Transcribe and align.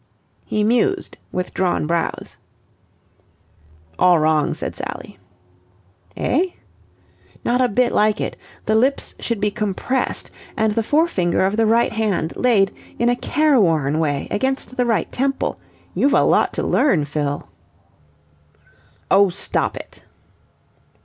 He 0.47 0.63
mused 0.63 1.17
with 1.31 1.53
drawn 1.53 1.85
brows. 1.85 2.37
"All 3.99 4.17
wrong," 4.17 4.55
said 4.55 4.75
Sally. 4.75 5.19
"Eh?" 6.17 6.53
"Not 7.45 7.61
a 7.61 7.69
bit 7.69 7.91
like 7.91 8.19
it. 8.19 8.35
The 8.65 8.73
lips 8.73 9.13
should 9.19 9.39
be 9.39 9.51
compressed 9.51 10.31
and 10.57 10.73
the 10.73 10.81
forefinger 10.81 11.45
of 11.45 11.55
the 11.55 11.67
right 11.67 11.91
hand 11.91 12.33
laid 12.35 12.73
in 12.97 13.09
a 13.09 13.15
careworn 13.15 13.99
way 13.99 14.27
against 14.31 14.75
the 14.75 14.87
right 14.87 15.11
temple. 15.11 15.59
You've 15.93 16.15
a 16.15 16.23
lot 16.23 16.51
to 16.53 16.63
learn. 16.63 17.05
Fill." 17.05 17.47
"Oh, 19.11 19.29
stop 19.29 19.77
it!" 19.77 20.03